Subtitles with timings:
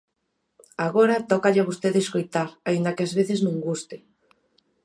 [0.87, 3.97] Agora tócalle a vostede escoitar, aínda que ás veces non guste.